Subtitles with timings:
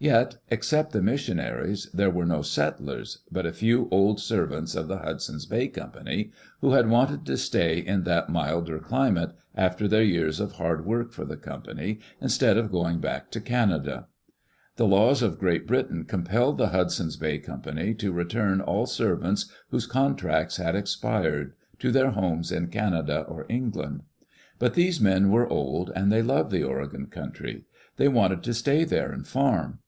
[0.00, 4.86] Yet, except the mis sionaries, there were no settlers but a few old servants of
[4.86, 10.04] the Hudson's Bay Company, who had wanted to stay in that milder climate after their
[10.04, 14.06] years of hard work for the company, instead of going back to Canada.
[14.76, 17.90] The laws of Great Britain compelled the Hudson's Bay Company to [H9] Digitized by CjOOQ
[17.90, 22.10] IC EARLY DAYS IN OLD OREGON return all servants whose contracts had expired to their
[22.12, 24.02] homes In Canada or England.
[24.60, 27.64] But these men were old, and they loved the Oregon country.
[27.96, 29.80] They wanted to stay there and farm.